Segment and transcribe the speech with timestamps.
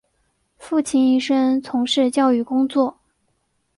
[0.57, 2.97] 父亲一生从事教育工作。